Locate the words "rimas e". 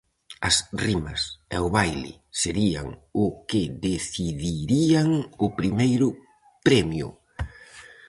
0.83-1.57